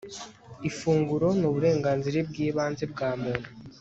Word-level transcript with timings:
ifunguro 0.69 1.27
ni 1.37 1.45
uburenganzira 1.49 2.17
bw'ibanze 2.29 2.83
bwa 2.91 3.09
muntu 3.21 3.49